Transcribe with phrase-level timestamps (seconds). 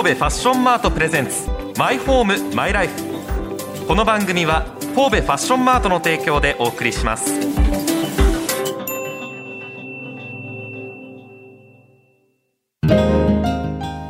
[0.00, 2.94] 神戸ファッションマートプレゼンツマイホームマイライフ。
[3.88, 7.32] この番組は神戸ファッションマートの提供でお送りします。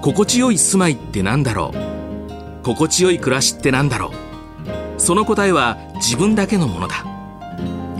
[0.03, 2.64] 心地よい住まいってなんだろう？
[2.64, 4.12] 心地よい暮らしってなんだろ
[4.96, 5.00] う？
[5.00, 6.96] その答えは自分だけのものだ。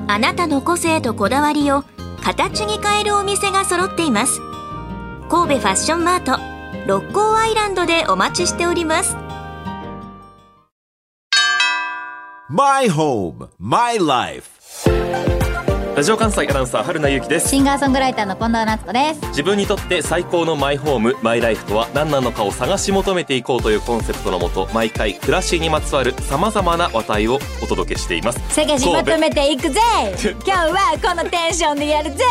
[0.09, 1.84] あなたの個性とこだわりを
[2.23, 4.43] 形に変えるお店が揃っています。
[5.30, 6.57] 神戸ファッションマート
[6.89, 9.15] 六甲アイランドでお待ちしております
[12.49, 14.57] My home, my life.
[15.98, 17.48] ラジオ関西アナウンサー春名由紀です。
[17.48, 19.26] シンガーソングライターの近藤夏子です。
[19.30, 28.38] 自分にとって最高のマイホームマイライフとは何なのかを探し求めていこうというコンセプトのもと毎回暮らしにまつわるさまざまな話題をお届けしています。
[28.54, 29.80] 探し求めていくぜ。
[30.22, 32.24] 今日はこのテンションでやるぜ。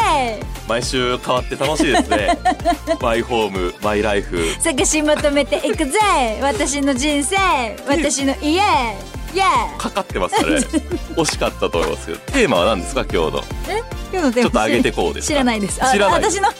[0.69, 2.37] 毎週変わって楽しいですね。
[3.03, 4.47] マイホームマイライフ。
[4.61, 5.99] 探し求めていくぜ。
[6.41, 7.35] 私の人生
[7.85, 8.61] 私の家
[9.77, 10.57] かかってますかね
[11.17, 12.17] 惜しかったと思いますけど。
[12.19, 13.43] テーマは何ですか今日の？
[13.69, 13.81] え？
[14.11, 14.43] 今日のテーマ？
[14.43, 15.33] ちょっと上げてこうですか？
[15.33, 15.83] 知らないです。
[15.83, 16.47] あ知らない私の？
[16.47, 16.55] はい。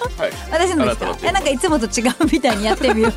[0.51, 1.17] 私のですか？
[1.23, 3.13] えなんかいつもと違うみたいにやってみよう。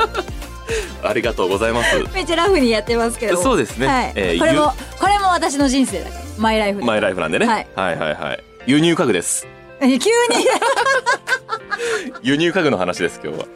[1.06, 1.96] ありがとうございます。
[2.14, 3.42] めっちゃラフにやってますけど。
[3.42, 3.86] そうですね。
[3.86, 4.12] はい。
[4.14, 6.20] えーこれもこれも私の人生だから。
[6.38, 7.66] マイライフマイライフなんでね、はい。
[7.74, 8.44] はいはいはい。
[8.66, 9.46] 輸入家具です。
[9.80, 10.46] え急に。
[12.22, 13.46] 輸入家具の話です今日は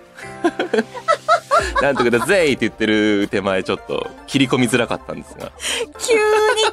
[1.83, 5.53] なんとかだぜいって言ってる手前ちょっと切り込みづらかったんですが。
[5.99, 6.21] 急に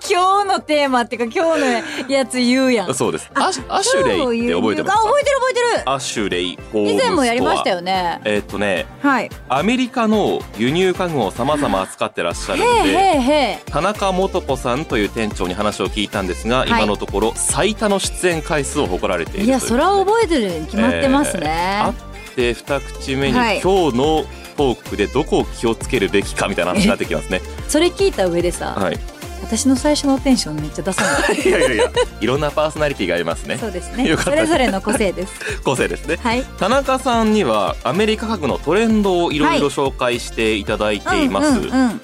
[0.09, 2.93] 今日のテーマっていうか今日のやつ言うやん。
[2.93, 3.29] そうです。
[3.33, 5.01] アシュアシュレイって覚えてますか？
[5.01, 5.89] あ覚えてる覚えてる。
[5.91, 8.21] アシュレイ以前もやりましたよね。
[8.23, 9.29] えーっとねはい。
[9.49, 16.69] アメリカの輸入家具をさまざま扱ってらっしゃるんでへえへえへ田中素子さんという店長に話を聞いたんですが、い。
[16.69, 21.85] 今のところ最多の出演回数を誇られているえいやそれは覚えてるに決まってますね、えー。
[21.87, 21.93] あっ
[22.35, 23.61] て二口目に、はい。
[23.61, 24.25] 今日の
[24.61, 27.41] トークでどこを気をつけるべきかみたいな話になってきますね。
[27.67, 28.99] それ聞いた上でさ、はい。
[29.41, 31.91] 私の最初のテンションめっちゃ出さないいやいやいや、
[32.21, 33.57] いろんなパーソナリティがありますね。
[33.57, 35.33] そうですねそれぞれの個性です
[35.65, 36.19] 個性ですね。
[36.21, 41.47] はい田中さんにはアメリカ家具のトレンドをいろいろ紹介していただいています。
[41.47, 42.01] うんうんうん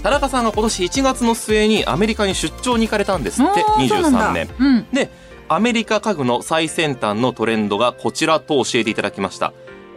[0.00, 4.48] 田中さんが今年1月の末にアメリカに出張に行かれたんですって、おーそうなんだ23年。
[4.56, 5.10] うんで、
[5.48, 9.52] アメリカ家具の最先端のトレンドがこちらと教えていただきました。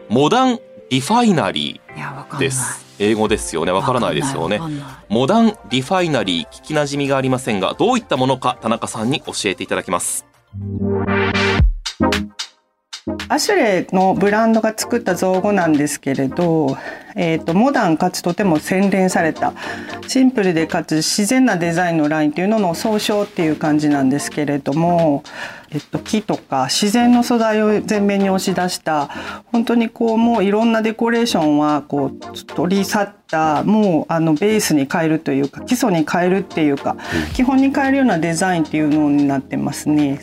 [0.10, 0.60] Modern
[0.92, 2.86] Refinery です。
[3.00, 3.72] 英語ですよね。
[3.72, 4.60] わからないですよね
[5.08, 10.26] Modern Refinery 聞きなじみがありませんが、どういったものか田中さんに教えていただきます。
[13.32, 16.78] Ashley のブランドが作った造語なんですけれど、
[17.16, 19.54] えー、とモダンかつとても洗練された
[20.06, 25.24] シンプルでかつ自然なデザインのラインというのの総称っていう感じなんですけれども、
[25.70, 29.08] えっと、木とか自然の素材を前面に押し出した
[29.46, 36.98] 本当にこうもういろんなデコレーションはこう取り去ったもうあのベースに変えるというか基礎に変えるっていうか
[37.34, 40.20] 基本に変えるようなデザインっていうのになってますね。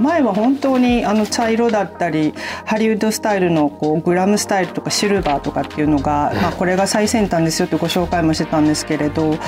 [0.00, 2.32] 前は本当にあの茶色だったり
[2.64, 9.38] ハリウッドスタイルのこうグラムスタイルとかシルバーとかっていうのが、まあ、これが最先端ですよってご紹介もしてたんですけれど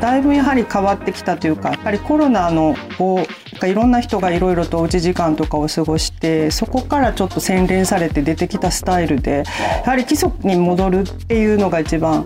[0.00, 3.26] だいぶやはり変わってきたというかやっぱりコロナのこ
[3.62, 9.44] ういろんな人がいろいろとおうち時間とかを過ごしてそこからちょっと洗練されて出てきたスタイルで
[9.84, 12.24] やはり基礎に戻るっていうのが一番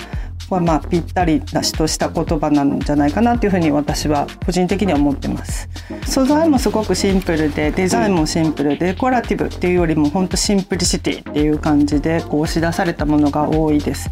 [0.52, 5.68] はまあぴったりなしとした言葉なんじゃないかなというふうに私は個人的には思ってます。
[6.06, 14.10] 素材もすごくシンプルでデザインもシンプルでデコラティブっていうよりも本当シンプリシティっていう感じでこう押し出されたものが多いです。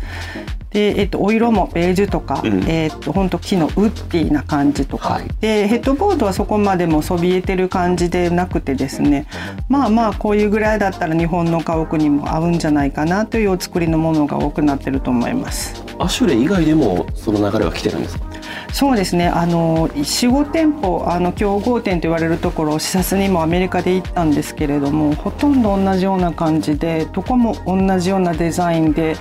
[0.71, 9.27] で、えっと、お色もベージュとか、えっと、本当木のウッディな感じとか、でヘッドボードはそこまでもそびえてる感じでなくてですね。
[9.69, 15.85] まあまあこういうぐらいだったら日本の家屋にも合うんじゃないかなというお作りのものが多くなってると思います。
[15.99, 18.31] Ashley 以外でもその流れは来てるんですか？
[18.73, 19.27] そうですね。
[19.27, 29.17] あの45店舗あの競合店と言われるところ視察にもアメリカで行ったんですけれどもほとんど同じような感じでどこも同じようなデザインで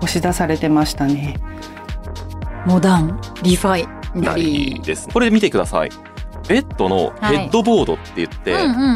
[0.00, 1.36] 押し出されてましたね。
[2.66, 3.88] モダンリファイ。
[4.14, 5.08] ナなリーりです。
[5.08, 5.90] これ見てください。
[6.48, 8.54] ベッドのヘッドボードって言って、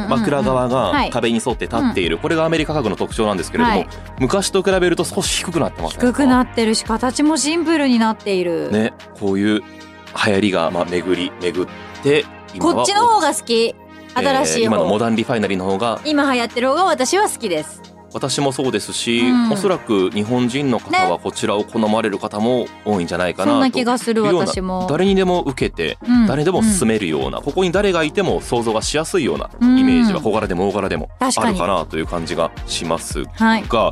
[0.09, 1.09] 枕側はい。
[1.09, 3.89] が壁に沿って立っている、これがアメリカ家具の特徴なんですけれども、はい。
[4.21, 6.01] 昔と比べると少し低くなってますね。
[6.01, 11.69] 低くなってるし形もシンプルになっている、ね、こういう流行りがまあ巡り巡っ
[12.03, 12.25] て
[12.55, 13.75] 今はこっちの方が好き。
[14.15, 17.83] 新しい方、えー今のモダンリファイナリーの方が今流行ってる方が私は好きです
[18.15, 19.53] 私もそうですし、うん。
[19.53, 24.87] おそらく日本人の方はこちらを好まれる方も多いんじゃないかなとそんな気がする私も。
[24.89, 26.27] 誰にでも受けて、うん。
[26.27, 33.65] 誰でも進めるような、ここに誰がいても想像がしやすいようなイメージはうん小柄でも大柄でもあるかなという感じがしますはい。
[33.69, 33.91] が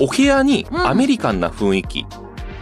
[0.00, 0.86] お部屋にうん。
[0.86, 2.06] アメリカンな雰囲気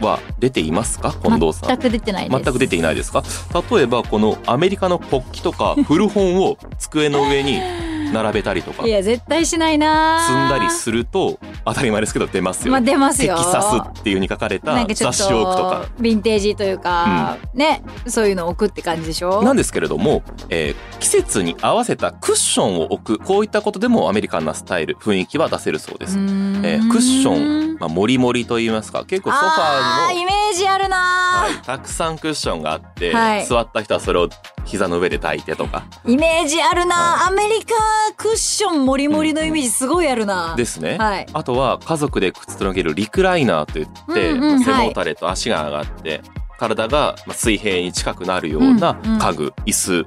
[0.01, 1.69] は出ていますか近藤さん？
[1.69, 2.43] 全く出てないです。
[2.45, 3.23] 全く出ていないですか？
[3.71, 7.59] 例えばこのアメリカの国旗とか古本を机の上に
[8.13, 8.87] 並べたりとか。
[8.87, 10.27] いや絶対しないな。
[10.27, 13.37] 積んだりすると当たり前ですけど出ますよ、まあ出ますよ。
[13.37, 15.87] テキサスっていう風に書かれた雑誌を置くとか。
[15.97, 19.43] とヴィンテージというか、ねそういうのを置くって感じでしょ？
[19.43, 30.97] なんですけれども、えー季節に合わせたクッションを置くこういったことでもアメリカンなスタイル雰囲気は出せるそうです、えークッション、まあ、モリモリと言いますか結構ソファーにもイメージあるな。
[30.97, 33.47] はい、たくさんクッションがあって、はい。
[33.47, 34.29] 座った人はそれを
[34.65, 35.85] 膝の上で抱いてとか。
[36.05, 37.75] イメージあるな、はアメリカ
[38.17, 41.27] クッションモリモリのイメージすごいあるな、ですね、はい。
[41.33, 46.21] あとは家族でくつろげるリクライナーといって、うんうん背もたれと足が上がって、
[46.59, 49.19] 体がまあ水平に近くなるようなうんうん。
[49.19, 50.07] 家具、椅子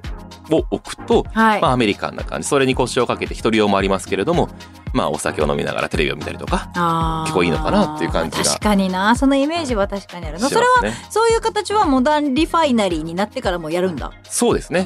[0.49, 2.47] を置くと、はい、まあアメリカンな感じ。
[2.47, 4.49] それに腰をかけて一人用もありますけれども
[4.93, 6.71] まあお酒を飲みながらテレビを見たりとか
[7.25, 8.43] 結構いいのかなっていう感じが。
[8.43, 9.15] 確かにな。
[9.15, 10.67] そのイメージは確かにあるなそれは
[11.09, 14.11] そういう形はモダンリファイナリーになってからもやるんだ。
[14.23, 14.83] そうですね。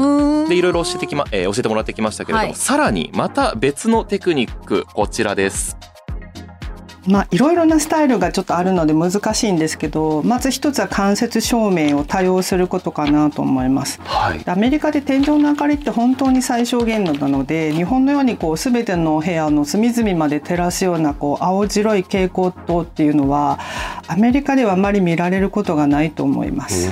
[0.48, 2.56] でいろいろ教えてきま、えー教えてもらってきましたけれども、はい。
[2.56, 5.78] さらにまた別のテクニックこちらです
[7.08, 14.00] まあいろいろなスタイルがちょっとあるので難しいんですけどまず一つは間接照明を多用することかなと思います。
[14.04, 23.60] はいアメリカで天井の明かりって本当に最小限度なので日本のようにこう全ての部屋の隅々まで照らすようなこう青白い蛍光灯っていうのは
[24.08, 26.92] アメリカではあまり見られることがないと思います。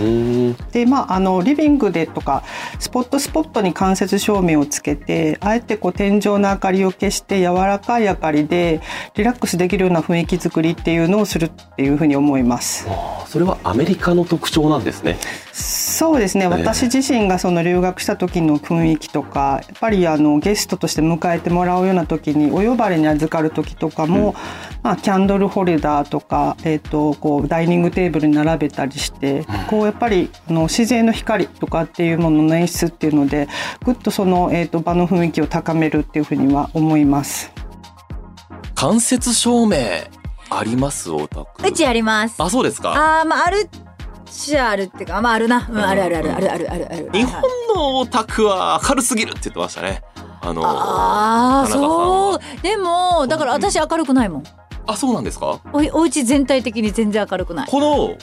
[0.71, 2.43] でまああのリビングでとか
[2.79, 8.81] スポットスポットに間接照明をつけてあえてこう天井の明かりを消して柔らかい明かりで
[9.15, 12.87] リラックスできるような雰囲気作りっていうのをするっていうふうに思います。
[13.27, 15.17] それはアメリカの特徴なんですね。
[15.53, 24.33] そうですね私自身がその留学した時の雰囲気とかやっぱりあのゲストとして迎えてもらうような時にお呼ばれに預かる時とかも、
[24.81, 33.47] まあ、キャンドルホルダーとか、えー、とこうダイニングテーブルに並べたりして、こうやっぱりあの自然の光とかっていうものの演出っていうので
[33.85, 37.51] ぐっとその、えー、と場の雰囲気を高めるっていうふうには思います。
[38.75, 39.77] 間接照明
[40.49, 41.09] あります？
[41.11, 41.67] オタク。
[41.67, 42.35] うちあります。
[42.37, 43.19] あそうですか。
[43.19, 43.69] あーまああるっ
[44.25, 47.09] ちゃあるっていうかまああるな、うん、あるあるあるあるあるあるある。
[47.11, 47.41] 日本
[47.75, 50.01] のオタクは明るすぎるって言ってましたね。
[50.41, 52.39] あのああそう。
[52.61, 54.43] でもだから私明るくないもん。
[54.85, 55.61] あそうなんですか？
[55.71, 57.67] おいお家全体的に全然明るくない。
[57.69, 58.17] この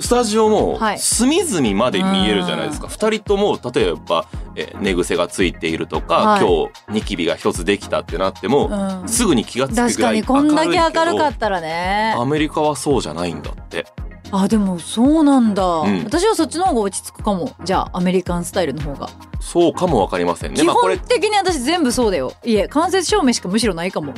[0.00, 0.98] スタジオもはい。
[0.98, 6.40] 隅々まで見えるじゃないですか、二人とも例えば、えー寝癖がついているとか、はい。
[6.40, 8.68] 今日ニキビが一つできたってなっても、
[9.00, 9.08] うん。
[9.08, 12.14] すぐに気がつく確ぐらいかにこんだけ明るか明ったらね。
[12.16, 13.86] アメリカはそうじゃないんだって。
[14.32, 16.04] あでもそうなんだ、ん。
[16.04, 17.54] 私はそっちの方が落ち着くかも。
[17.64, 19.08] じゃあアメリカンスタイルの方が、
[19.40, 20.60] そうかもわかりませんね。
[20.60, 22.32] 基本的に私全部そうだよ。
[22.44, 24.14] いえ間接照明しかむしろないかも。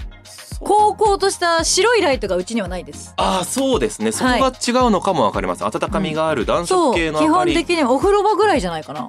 [0.61, 3.13] 高校とした白いライトがうちにはないです。
[3.19, 4.11] ああそうですね。
[4.11, 9.07] そこが違うのかもわかります、温かみがある暖色系の明かり、本的にはお風呂場ぐらいじゃないかな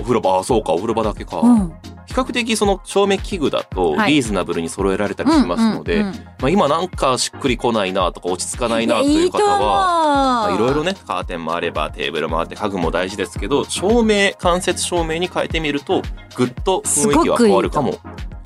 [0.00, 1.72] お風呂場あそうかお風呂場だけか、うん。
[2.06, 4.14] 比較的その照明器具だとはい。
[4.14, 6.12] リーズナブルに揃えられたりしますので、ま
[6.42, 16.02] あ、今なんかしっくりこないなとか落ち着かないなといいう方はまあいろいろねカーテンもあればテーブルもあって家具も大事ですけど照明間接照明に変えてみると
[16.36, 17.98] ぐっと雰囲気は変わるかも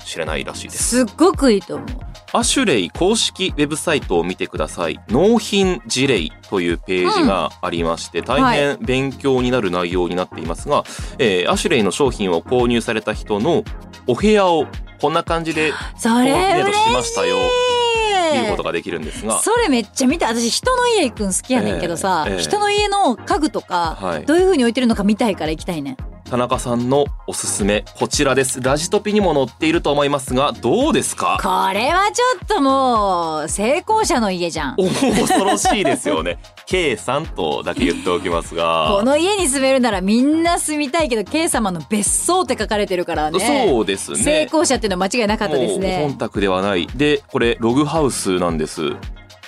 [0.05, 0.83] しれないらしいです。
[0.83, 1.87] すっごくいいと思う。
[2.33, 4.99] アシュレイ公式ウェブサイトを見てください。
[5.09, 10.83] 納品事例というページがありまして、大変勉強になる内容になっていますが、
[11.17, 13.63] えーアシュレイの商品を購入された人の
[14.07, 14.67] お部屋を
[14.99, 20.27] こんな感じで そコーディれネートしま嬉ししたよい見ることができるんですが、それめっちゃ見た。
[20.27, 24.25] 私人の家行くん好きやねんけどさ、ええええ人の家の家具とか、はい。
[24.25, 25.97] どういう風に置いてるのか見たいから行きたいねん
[26.29, 28.59] 田中さんのおすすめこちらです。
[28.59, 31.37] ラジトピにも載っていると思いますが、どうですか？
[31.41, 36.39] これはちょっともう成功者の家じゃんお恐ろしいですよね。
[36.65, 38.95] K さんとだけ言っておきますが。
[38.97, 44.17] この家に住めるならみんな住みたいけど K 様の別荘って書かれてるからねそうですね。
[44.17, 46.87] 成功者っていうのは間違いなかったですね本宅ではない。
[46.87, 48.93] で、これログハウスなんです。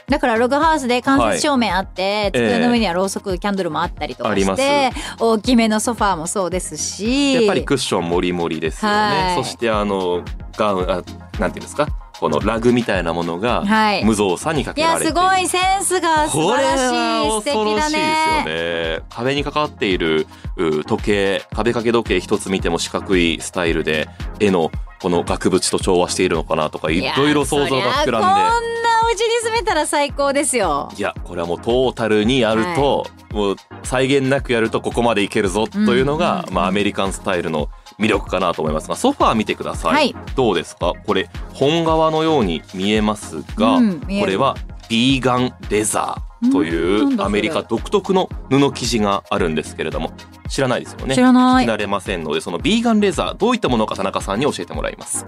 [0.10, 7.34] だからログハウスで間接照明あって、ええ机の上にはろうそくキャンドルもあったりとかして大きめのソファーもそうですし。
[7.34, 8.98] やっぱりクッションもりもりですよね。
[8.98, 9.44] はい。
[9.44, 10.24] そしてあの
[10.56, 11.08] ガウンあなんてい
[11.42, 11.90] うんですか、
[12.22, 14.06] このラグみたいなものがはい。
[14.06, 15.18] 無造作にかいけられている。
[15.18, 17.30] やすごいセンスが素晴らしい。
[17.30, 18.44] は素敵だ恐ろしいですよね。
[18.46, 19.00] ね。
[19.10, 24.08] 壁にかかっているう時計、壁掛け時計一つ見ても四角いスタイルで、
[24.40, 24.72] 絵の
[25.02, 28.20] この額縁と調和しているのかなとか、いやろいろ想像が膨ら
[28.58, 28.77] んで。
[29.18, 30.92] そりゃこんなお家に住めたら最高ですよ。
[30.96, 37.70] いや、これはもうトータルにやると、もう際限なくやるとここまでいけるぞというのが、うんまあアメリカンスタイルの
[38.00, 38.88] 魅力かなと思います。
[38.88, 39.94] が、ソファー見てください。
[39.94, 40.16] はい。
[40.36, 40.94] どうですか？
[41.06, 44.56] これ、本革のように見えますが、うんこれは
[44.90, 46.28] ビーガンレザー。
[46.52, 50.12] というアメリカ独特の布生地があるんですけれども
[50.48, 51.16] 知らないですよね。
[51.16, 51.66] 知らない。
[51.66, 55.26] 慣れませんのでそのビーガンレザーどういったものか田中さんに教えてもらいます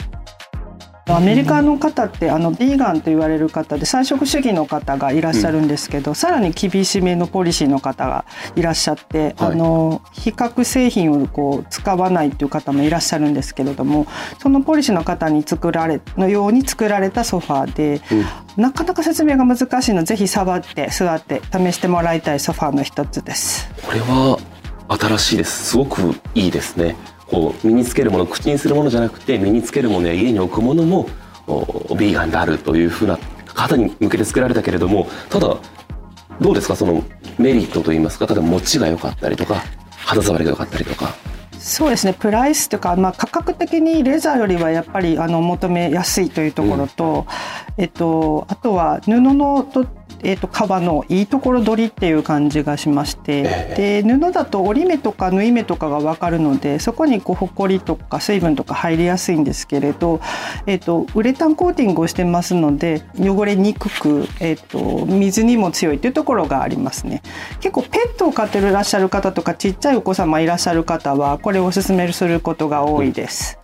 [1.15, 8.25] アメリカの方ってあのビーガンと言われる方で菜食主義の方がいらっしゃるんですけど、さらに厳しめのポリシーの方が
[8.55, 9.51] いらっしゃって、はい。
[9.53, 14.07] あの比較製品をこう使わないという方もいらっしゃるんですけれども
[14.39, 18.01] そのポリシーの方に作られのように作られたソファーで、
[18.55, 23.69] なかなか説明が難しいのでぜひ触って座って試してもらいたいソファーの一つです。
[23.83, 24.37] これは
[24.87, 25.65] 新しいです。
[25.71, 26.95] すごくいいですね
[27.29, 31.07] こう身につけるもの口にするものじゃなくて身につけるものや家に置くものも
[31.47, 35.57] おビーガンであるというふうな方に向けて作られたけれどもただ
[36.41, 36.75] どうですか？
[36.75, 37.03] その
[37.37, 38.25] メリットといいますか？
[38.25, 41.13] 例えば持ちが良かったりとか肌触りが良かったりとか。
[41.57, 42.13] そうですね。
[42.13, 47.27] プライスというか、まあ、価格的にレザーよりはやっぱりあの求めやすいというところと、
[47.77, 49.85] えっと、あとは布のと、
[50.23, 53.43] えっと、革のいいところ取りっていう感じがしまして、
[53.75, 60.21] で布だと折り目とか縫い目とかが分かるのでそこにこうほこりとか水分とか入りやすいんですけれど、
[60.65, 67.21] えっと、ウレタンコーティングをしてますので汚れにくく、えっと、水にも強いというところがありますね。
[67.59, 73.58] 結構ペットを飼ってらっしゃる方とかちっちゃいお子様いらっしゃる方はこれをおすすめすることが多いです。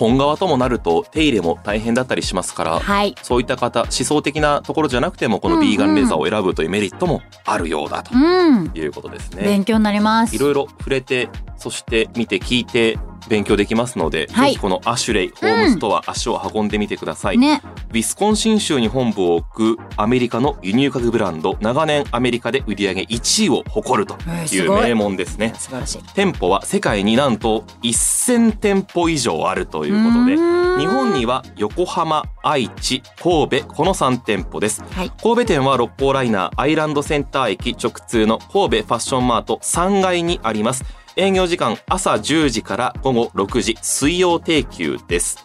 [0.00, 3.14] 本革ともなると手入れも大変だったりしますから、はい。
[3.22, 8.70] そういった方思想的なところじゃなくてもこのビーガンレザーを選ぶというメリットもあるようだとうん。
[8.74, 9.42] いうことですね。
[9.44, 10.34] 勉強になります。
[10.34, 11.28] いろいろ触れて
[11.58, 12.98] そして見て聞いて
[13.28, 14.50] 勉強できますので、はい。
[14.50, 17.62] ぜひこのアシュレイホームストア、足を運んでみてください、ね。
[17.90, 24.16] ウィスコンシン州に本部を置くアメリカの輸入家具ブランド長年アメリカで売り上げ1位を誇ると
[24.52, 26.02] いいう名門ですね、素晴らしい。
[26.14, 30.36] 店舗は世界になんと1000店舗以上あるということで
[30.80, 34.82] 日本には横浜愛知神戸この3店舗です。
[34.90, 35.10] はい。
[35.22, 40.84] 神戸店は六甲ライナーアイランドセンター駅直通の神戸ファッションマート3階にあります
[41.20, 45.44] 営業時間朝10時から午後6時水曜定休です。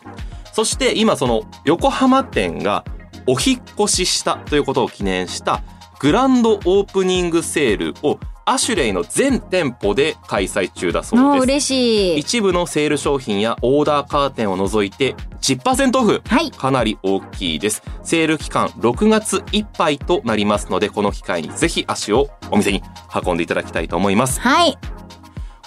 [0.53, 2.85] そして今その横浜店が
[3.27, 5.61] お引っ越ししたということを記念した
[5.99, 11.43] グランドオープニングセールをアシュレイの全店舗で開催中だそうです。
[11.43, 12.19] 嬉しい。
[12.19, 16.21] 一部のセール商品やオーダーカーテンを除いて10%オフ。
[16.25, 16.51] はい。
[16.51, 17.83] かなり大きいです。
[18.01, 22.81] セール期間6月いっぱいとなりますのでこの機会にぜひ足をお店に
[23.25, 24.39] 運んでいただきたいと思います。
[24.39, 24.77] はい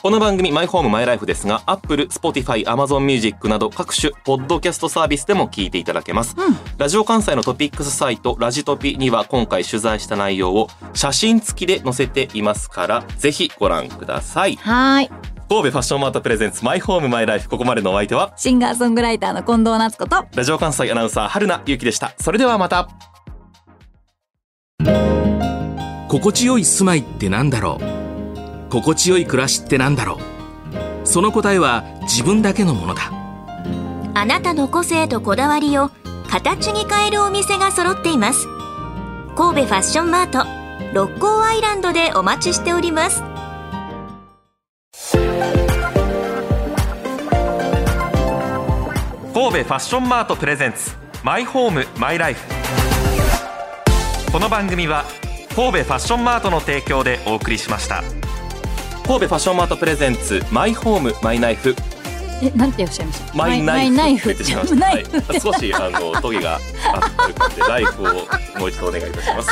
[0.00, 6.36] この番組マイホームマイライフですが Apple、Spotify、Amazon Music など各種ポッドキャストサービスでも聞いていただけます、
[6.76, 14.54] ラジオ関西のトピックスサイトラジトピには今回取材した内容を写真付きで載せていますからぜひご覧ください。
[14.54, 15.10] はい。
[15.48, 22.14] 神戸ファッションマートプレゼンツマイホームマイライフここまでのお相手はシンガーソングライターの近藤夏子とラジオ関西アナウンサー春名ゆうきでした。
[22.20, 22.88] それではまた。
[26.08, 27.97] 心地よい住まいってなんだろう？
[28.70, 30.18] 心地よい暮らしってなんだろ
[31.02, 31.06] う？
[31.06, 33.10] その答えは自分だけのものだ。
[34.14, 35.90] あなたの個性とこだわりを
[36.28, 38.46] 形に変えるお店が揃っています。
[39.36, 40.46] 神戸ファッションマート
[40.92, 43.22] 六甲アイランドでお待ちしております。
[49.32, 50.90] 神戸ファッションマートプレゼンツ
[51.22, 52.40] マイホームマイライフ。
[54.32, 55.04] この番組は
[55.54, 58.02] 神戸ファッションマートの提供でお送りしました
[59.08, 61.74] 神戸ファッションマートプレゼンツマイホームマイナイフ。
[62.42, 63.34] えなんておっしゃいました？
[63.36, 64.28] マイナイフナイフ。
[64.28, 65.40] はい。
[65.40, 68.06] 少しあのトゲがある感じでライフを
[68.60, 69.50] もう一度お願いいたします